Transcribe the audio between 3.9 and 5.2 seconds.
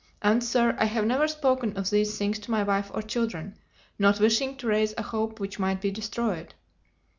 not wishing to raise a